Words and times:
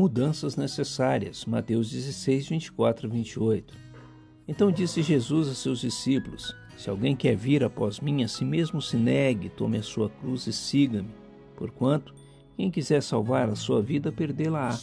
mudanças 0.00 0.56
necessárias. 0.56 1.44
Mateus 1.44 1.90
16, 1.90 2.48
24 2.48 3.06
e 3.06 3.10
28. 3.10 3.74
Então 4.48 4.72
disse 4.72 5.02
Jesus 5.02 5.46
a 5.46 5.54
seus 5.54 5.80
discípulos: 5.82 6.56
Se 6.74 6.88
alguém 6.88 7.14
quer 7.14 7.36
vir 7.36 7.62
após 7.62 8.00
mim, 8.00 8.24
a 8.24 8.28
si 8.28 8.42
mesmo 8.42 8.80
se 8.80 8.96
negue, 8.96 9.50
tome 9.50 9.76
a 9.76 9.82
sua 9.82 10.08
cruz 10.08 10.46
e 10.46 10.54
siga-me. 10.54 11.10
Porquanto, 11.54 12.14
quem 12.56 12.70
quiser 12.70 13.02
salvar 13.02 13.50
a 13.50 13.54
sua 13.54 13.82
vida, 13.82 14.10
perdê-la-á. 14.10 14.78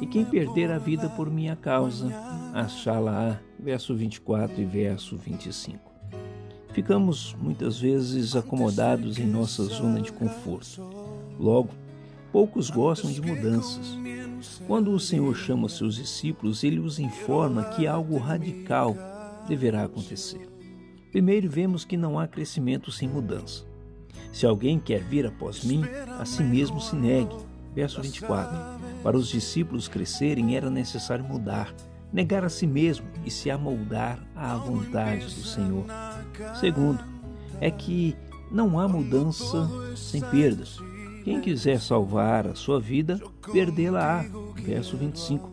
E 0.00 0.06
quem 0.06 0.24
perder 0.24 0.70
a 0.70 0.78
vida 0.78 1.08
por 1.08 1.28
minha 1.28 1.56
causa, 1.56 2.06
achá-la-á. 2.54 3.40
Verso 3.58 3.92
24 3.96 4.62
e 4.62 4.64
verso 4.64 5.16
25. 5.16 5.90
Ficamos 6.72 7.34
muitas 7.42 7.80
vezes 7.80 8.36
acomodados 8.36 9.18
em 9.18 9.26
nossa 9.26 9.64
zona 9.64 10.00
de 10.00 10.12
conforto. 10.12 10.80
Logo, 11.36 11.70
poucos 12.32 12.70
gostam 12.70 13.10
de 13.10 13.20
mudanças. 13.20 13.98
Quando 14.66 14.92
o 14.92 15.00
Senhor 15.00 15.34
chama 15.36 15.68
seus 15.68 15.96
discípulos, 15.96 16.64
ele 16.64 16.78
os 16.78 16.98
informa 16.98 17.64
que 17.64 17.86
algo 17.86 18.16
radical 18.18 18.96
deverá 19.46 19.84
acontecer. 19.84 20.48
Primeiro, 21.10 21.50
vemos 21.50 21.84
que 21.84 21.96
não 21.96 22.18
há 22.18 22.26
crescimento 22.26 22.92
sem 22.92 23.08
mudança. 23.08 23.64
Se 24.32 24.46
alguém 24.46 24.78
quer 24.78 25.02
vir 25.02 25.26
após 25.26 25.64
mim, 25.64 25.82
a 26.18 26.24
si 26.24 26.42
mesmo 26.42 26.80
se 26.80 26.94
negue. 26.94 27.34
Verso 27.74 28.00
24. 28.00 28.80
Para 29.02 29.16
os 29.16 29.28
discípulos 29.28 29.88
crescerem 29.88 30.56
era 30.56 30.70
necessário 30.70 31.24
mudar, 31.24 31.74
negar 32.12 32.44
a 32.44 32.48
si 32.48 32.66
mesmo 32.66 33.06
e 33.24 33.30
se 33.30 33.50
amoldar 33.50 34.24
à 34.34 34.54
vontade 34.56 35.26
do 35.26 35.42
Senhor. 35.42 35.84
Segundo, 36.58 37.02
é 37.60 37.70
que 37.70 38.16
não 38.50 38.78
há 38.78 38.88
mudança 38.88 39.68
sem 39.96 40.20
perdas. 40.20 40.78
Quem 41.24 41.40
quiser 41.40 41.80
salvar 41.80 42.46
a 42.46 42.54
sua 42.54 42.80
vida, 42.80 43.20
perdê-la-á. 43.52 44.24
Verso 44.56 44.96
25. 44.96 45.50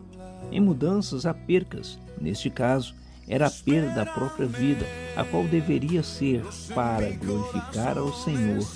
Em 0.50 0.60
mudanças 0.60 1.26
há 1.26 1.34
percas. 1.34 1.98
Neste 2.20 2.48
caso, 2.50 2.94
era 3.28 3.46
a 3.46 3.50
perda 3.50 3.90
da 3.90 4.06
própria 4.06 4.46
vida, 4.46 4.86
a 5.16 5.24
qual 5.24 5.44
deveria 5.44 6.02
ser 6.02 6.42
para 6.74 7.10
glorificar 7.10 7.98
ao 7.98 8.12
Senhor 8.12 8.66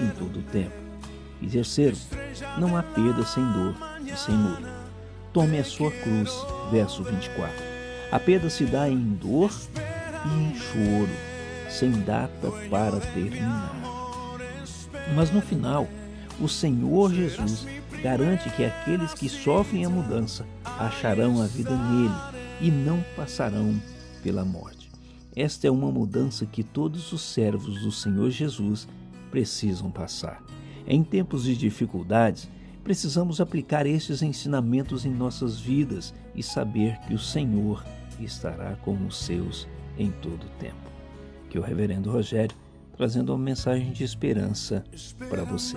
em 0.00 0.08
todo 0.10 0.38
o 0.38 0.42
tempo. 0.42 0.74
E 1.42 1.48
terceiro, 1.48 1.96
não 2.58 2.76
há 2.76 2.82
perda 2.82 3.24
sem 3.24 3.44
dor 3.52 3.74
e 4.04 4.16
sem 4.16 4.34
luto. 4.34 4.68
Tome 5.32 5.58
a 5.58 5.64
sua 5.64 5.90
cruz, 5.90 6.32
verso 6.70 7.02
24. 7.02 7.52
A 8.10 8.20
perda 8.20 8.48
se 8.48 8.64
dá 8.64 8.88
em 8.88 8.98
dor 9.14 9.50
e 10.24 10.44
em 10.44 10.54
choro, 10.54 11.10
sem 11.68 11.90
data 11.90 12.50
para 12.70 13.00
terminar. 13.00 13.74
Mas 15.14 15.30
no 15.30 15.42
final, 15.42 15.86
o 16.40 16.48
Senhor 16.48 17.12
Jesus 17.12 17.66
garante 18.02 18.50
que 18.50 18.64
aqueles 18.64 19.14
que 19.14 19.28
sofrem 19.28 19.84
a 19.84 19.90
mudança 19.90 20.46
acharão 20.64 21.40
a 21.40 21.46
vida 21.46 21.76
nele 21.76 22.14
e 22.60 22.70
não 22.70 23.02
passarão 23.14 23.74
pela 24.22 24.44
morte. 24.44 24.90
Esta 25.34 25.66
é 25.66 25.70
uma 25.70 25.90
mudança 25.90 26.46
que 26.46 26.62
todos 26.62 27.12
os 27.12 27.22
servos 27.22 27.82
do 27.82 27.92
Senhor 27.92 28.30
Jesus 28.30 28.88
precisam 29.30 29.90
passar. 29.90 30.42
Em 30.86 31.02
tempos 31.02 31.44
de 31.44 31.56
dificuldades, 31.56 32.48
precisamos 32.82 33.40
aplicar 33.40 33.86
estes 33.86 34.22
ensinamentos 34.22 35.04
em 35.04 35.10
nossas 35.10 35.58
vidas 35.58 36.14
e 36.34 36.42
saber 36.42 36.98
que 37.00 37.14
o 37.14 37.18
Senhor 37.18 37.84
estará 38.20 38.76
com 38.76 38.94
os 39.06 39.18
seus 39.18 39.66
em 39.98 40.10
todo 40.10 40.44
o 40.44 40.50
tempo. 40.58 40.90
Que 41.50 41.58
o 41.58 41.62
Reverendo 41.62 42.10
Rogério 42.10 42.56
trazendo 42.96 43.32
uma 43.32 43.38
mensagem 43.38 43.92
de 43.92 44.04
esperança 44.04 44.84
para 45.28 45.44
você. 45.44 45.76